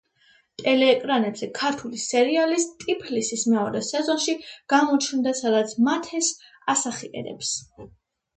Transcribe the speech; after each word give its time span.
ტელეეკრანებზე 0.59 1.49
ქართული 1.59 1.99
სერიალის, 2.03 2.65
„ტიფლისის“ 2.85 3.43
მეორე 3.51 3.83
სეზონში 3.89 4.35
გამოჩნდა, 4.75 5.35
სადაც 5.43 5.77
მათეს 5.91 6.33
ასახიერებს. 6.75 7.55